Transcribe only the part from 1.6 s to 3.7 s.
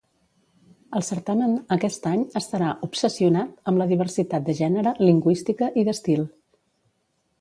aquest any estarà "obsessionat"